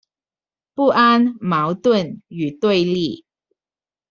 [0.73, 3.23] 不安、矛盾、與對立